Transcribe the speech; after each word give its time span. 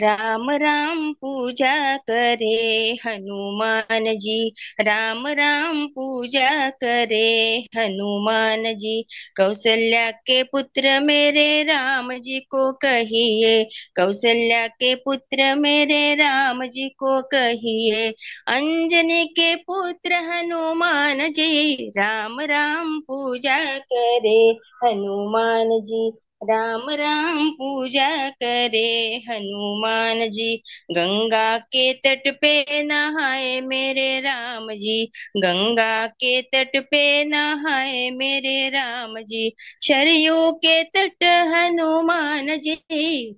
राम 0.00 0.50
राम 0.50 1.12
पूजा 1.12 1.96
करे 1.96 2.96
हनुमान 3.06 4.04
जी। 4.16 4.52
राम 4.80 5.26
राम 5.26 5.86
पूजा 5.86 6.70
करे 6.70 7.56
हनुमान 7.76 8.74
जी। 8.74 9.02
कौशल्या 9.36 10.10
के 10.10 10.42
पुत्र 10.42 11.00
मेरे 11.00 11.62
राम 11.62 12.12
जी 12.12 12.40
को 12.40 12.72
कहिए। 12.72 13.64
कौशल्या 13.96 14.66
के 14.66 14.94
पुत्र 14.94 15.54
मेरे 15.54 16.14
राम 16.14 16.64
जी 16.66 16.88
को 16.88 17.20
कहिए। 17.22 18.08
अंजनी 18.48 19.24
के 19.24 19.54
पुत्र 19.56 20.12
हनुमान 20.12 21.32
जी। 21.32 21.74
राम 21.98 22.40
राम 22.40 23.00
पूजा 23.00 23.58
करे 23.92 24.38
हनुमान 24.84 25.80
जी। 25.82 26.10
राम 26.42 26.88
राम 26.90 27.50
पूजा 27.50 28.08
करे 28.30 28.86
हनुमान 29.28 30.28
जी। 30.30 30.56
गंगा 30.92 31.56
के 31.74 31.92
तट 32.04 32.28
पे 32.40 32.82
नहाए 32.82 33.60
मेरे 33.60 34.08
राम 34.20 34.72
जी। 34.72 35.04
गंगा 35.36 36.06
के 36.20 36.40
तट 36.52 36.76
पे 36.90 37.02
नहाए 37.24 38.10
मेरे 38.10 38.68
राम 38.68 39.18
जी। 39.22 39.52
शरयू 39.82 40.50
के 40.64 40.82
तट 40.96 41.24
हनुमान 41.54 42.56
जी। 42.58 42.74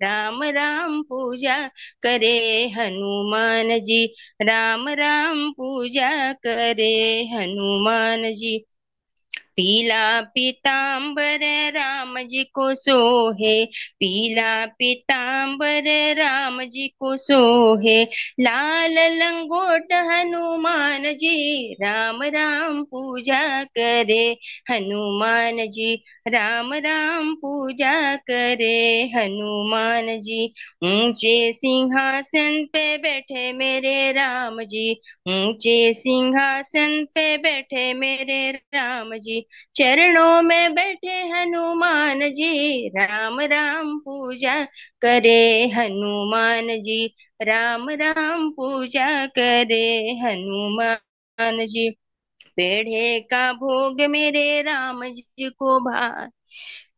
राम 0.02 0.42
राम 0.59 1.02
पूजा 1.02 1.59
करे 2.02 2.36
हनुमान 2.76 3.78
जी। 3.80 4.04
राम 4.42 4.88
राम 4.98 5.50
पूजा 5.52 6.10
करे 6.46 6.95
हनुमान 7.32 8.32
जी। 8.34 8.59
पीला 9.56 10.20
पीताम्बर 10.34 11.38
राम 11.74 12.18
जी 12.22 12.42
को 12.54 12.73
सोहे, 12.74 13.65
पीला 14.01 14.65
पीताम्बर 14.79 15.88
राम 16.18 16.62
जी 16.65 16.87
को 17.01 17.16
सोहे, 17.16 18.02
लाल 18.40 18.98
लंगोट 19.18 19.92
हनुमान 20.10 21.12
जी, 21.14 21.74
राम 21.82 22.23
राम 22.34 22.82
पूजा 22.84 23.42
करे, 23.64 24.24
हनुमान 24.70 25.66
जी, 25.70 25.95
राम 26.29 26.73
राम 26.74 27.34
पूजा 27.34 27.95
करे, 28.30 28.74
हनुमान 29.16 30.07
जी, 30.20 30.46
ऊँचे 30.84 31.52
सिंहासन 31.52 32.64
पे 32.73 32.96
बैठे 32.98 33.52
मेरे 33.52 34.10
राम 34.12 34.62
जी 34.64 34.90
ऊँचे 35.29 35.92
सिंहासन 35.92 37.04
पे 37.14 37.36
बैठे 37.38 37.92
मेरे 37.95 38.51
राम 38.74 39.14
जी 39.18 39.43
चरणों 39.76 40.42
में 40.42 40.74
बैठे 40.74 41.20
हनुमान 41.28 42.20
जी, 42.30 42.88
राम 42.88 43.40
राम 43.40 43.98
पूजा 43.98 44.54
करे 45.02 45.38
हनुमान 45.74 46.68
जी, 46.82 47.06
राम 47.42 47.90
राम 48.02 48.51
पूजा 48.51 49.09
करे 49.38 49.84
हनुमान 50.23 51.66
जी। 51.66 51.88
पेढ़े 52.57 53.21
का 53.21 53.52
भोग 53.52 54.01
मेरे 54.01 54.63
राम 54.63 55.05
जी 55.05 55.49
को 55.51 55.80
भा 55.80 56.29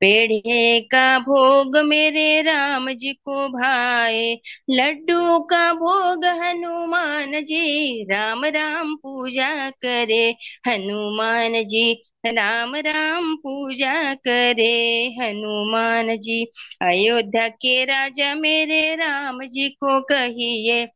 पेढ़े 0.01 0.81
का 0.81 1.19
भोग 1.19 1.77
मेरे 1.77 2.43
राम 2.43 2.91
जी 2.93 3.13
को 3.13 3.49
भाए। 3.49 4.35
लड्डू 4.71 5.39
का 5.41 5.73
भोग 5.75 6.25
हनुमान 6.25 7.45
जी, 7.45 8.05
राम 8.05 8.45
राम 8.45 8.95
पूजा 8.97 9.71
करे। 9.71 10.35
हनुमान 10.69 11.65
जी, 11.65 11.93
राम 12.27 12.77
राम 12.77 13.35
पूजा 13.37 14.15
करे। 14.15 14.73
हनुमान 15.21 16.17
जी, 16.17 16.45
अयोध्या 16.83 17.49
के 17.49 17.85
राजा 17.85 18.35
मेरे 18.35 18.95
राम 18.97 19.43
जी 19.45 19.69
को 19.69 20.01
कहिए। 20.01 20.87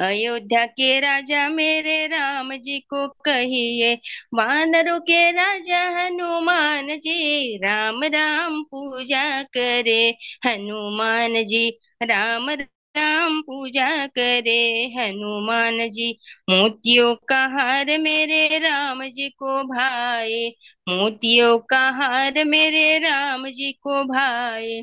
अयोध्या 0.00 0.64
के 0.66 0.98
राजा 1.00 1.48
मेरे 1.48 2.06
राम 2.06 2.52
जी 2.56 2.78
को 2.90 3.06
कहिए, 3.24 3.94
वानरों 4.34 4.98
के 5.00 5.30
राजा 5.30 5.82
हनुमान 5.98 6.88
जी, 6.98 7.56
राम 7.58 8.02
राम 8.04 8.62
पूजा 8.64 9.42
करे, 9.52 10.00
हनुमान 10.46 11.44
जी, 11.44 11.68
राम 12.02 12.50
राम 12.50 13.40
पूजा 13.42 13.88
करे, 14.08 14.60
हनुमान 14.96 15.88
जी, 15.90 16.10
मोतियों 16.50 17.14
का 17.28 17.40
हार 17.56 17.98
मेरे 17.98 18.58
राम 18.58 19.04
जी 19.08 19.28
को 19.38 19.62
भाई 19.64 20.48
मोतियों 20.88 21.58
का 21.70 21.78
हार 21.90 22.44
मेरे 22.44 22.98
राम 22.98 23.48
जी 23.50 23.72
को 23.82 24.02
भाए। 24.04 24.80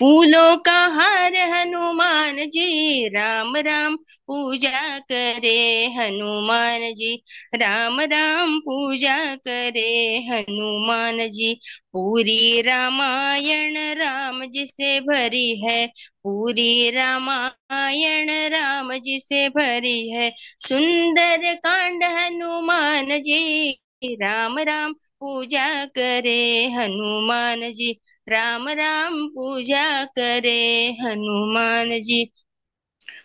फूलों 0.00 0.56
का 0.56 0.72
हार 0.94 1.34
हनुमान 1.52 2.36
जी, 2.46 3.08
राम 3.08 3.56
राम 3.56 3.96
पूजा 4.26 4.98
करे 4.98 5.86
हनुमान 5.96 6.80
जी, 6.94 7.14
राम 7.54 8.00
राम 8.02 8.58
पूजा 8.60 9.16
करे 9.36 9.86
हनुमान 10.30 11.18
जी। 11.30 11.54
पूरी 11.92 12.60
रामायण 12.62 13.76
राम 13.98 14.44
जी 14.46 14.66
से 14.66 15.00
भरी 15.00 15.48
है, 15.64 15.86
पूरी 16.24 16.90
रामायण 16.90 18.30
राम 18.50 18.92
जी 18.98 19.18
से 19.20 19.48
भरी 19.48 20.08
है। 20.10 20.30
सुंदर 20.68 21.54
कांड 21.56 22.04
हनुमान 22.04 23.18
जी, 23.22 23.70
राम 24.22 24.58
राम 24.58 24.92
पूजा 25.20 25.84
करे 25.86 26.40
हनुमान 26.74 27.70
जी। 27.72 27.92
राम 28.28 28.68
राम 28.68 29.26
पूजा 29.28 30.04
करे 30.04 30.58
हनुमान 31.00 31.90
जी। 32.02 32.24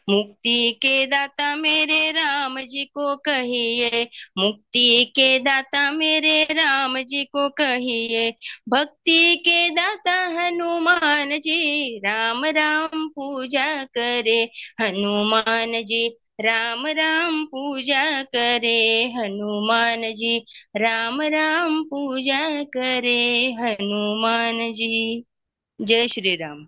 मुक्ति 0.10 0.72
के 0.82 1.06
दाता 1.06 1.56
मेरे 1.56 2.12
राम 2.12 2.60
जी 2.62 2.86
को 2.86 3.16
कहिए। 3.16 4.04
मुक्ति 4.38 5.06
के 5.16 5.40
दाता 5.40 5.92
मेरे 5.92 6.44
राम 6.44 7.00
जी 7.02 7.24
को 7.26 7.50
कहिए। 7.50 8.32
भक्ति 8.70 9.36
के 9.46 9.70
दाता 9.70 10.16
हनुमान 10.38 11.40
जी, 11.40 12.00
राम 12.00 12.46
राम 12.46 13.08
पूजा 13.10 13.84
करे 13.86 14.42
हनुमान 14.82 15.84
जी। 15.84 16.08
राम 16.42 16.86
राम 16.88 17.46
पूजा 17.46 18.24
करे 18.24 19.08
हनुमान 19.08 20.02
जी 20.02 20.38
राम 20.76 21.22
राम 21.22 21.82
पूजा 21.84 22.64
करे 22.64 23.52
हनुमान 23.52 24.72
जी 24.72 25.22
जय 25.88 26.08
श्रीराम। 26.08 26.64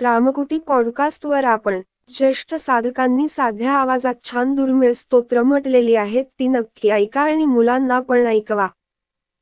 रामकुटी 0.00 0.58
पॉडकास्ट 0.58 1.26
वर 1.26 1.44
आपण 1.44 1.80
ज्येष्ठ 2.14 2.54
साधकांनी 2.54 3.28
साध्या 3.28 3.72
आवाजात 3.72 4.14
छान 4.24 4.54
दुर्मिळ 4.54 4.92
स्तोत्र 4.92 5.42
म्हटलेली 5.42 5.94
आहेत 5.94 6.24
ती 6.38 6.48
नक्की 6.48 6.90
ऐका 6.90 7.20
आणि 7.20 7.44
मुलांना 7.44 8.00
पण 8.00 8.26
ऐकवा. 8.26 8.68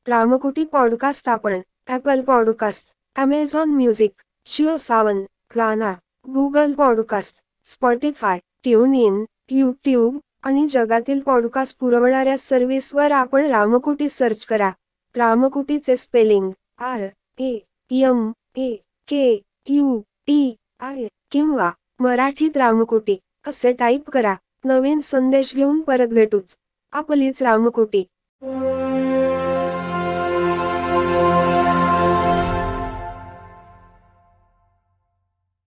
रामकुटी 0.07 0.65
पॉडकास्ट 0.65 1.29
आपण 1.29 1.61
Apple 1.89 2.21
podcast 2.21 2.87
Amazon 3.15 3.69
music 3.69 4.11
Jio 4.45 4.75
Saavn 4.75 5.23
Gaana 5.55 5.93
Google 6.33 6.73
podcast 6.73 7.42
Spotify 7.65 8.39
TuneIn 8.95 9.23
YouTube 9.49 10.17
आणि 10.43 10.65
जगातील 10.67 11.19
पॉडकास्ट 11.19 11.77
पुरवणाऱ्या 11.79 12.37
सर्व्हिसवर 12.37 13.11
आपण 13.11 13.45
रामकुटी 13.45 14.09
सर्च 14.09 14.45
करा. 14.45 14.71
रामकुटीचे 15.15 15.97
स्पेलिंग 15.97 16.51
आर 16.77 17.07
ए 17.39 17.57
यम 17.91 18.31
ए 18.55 18.75
के 19.07 19.41
यू 19.67 19.99
टी 20.27 20.55
आय 20.79 21.07
किंवा 21.31 21.71
मराठीत 21.99 22.57
रामकोटी 22.57 23.17
असे 23.47 23.73
टाईप 23.73 24.09
करा. 24.09 24.35
नवीन 24.65 24.99
संदेश 24.99 25.55
घेऊन 25.55 25.81
परत 25.81 26.07
भेटूच. 26.07 26.55
आपलीच 26.93 27.43
रामकोटी. 27.43 28.03